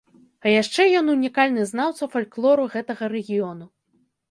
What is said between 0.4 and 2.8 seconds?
А яшчэ ён унікальны знаўца фальклору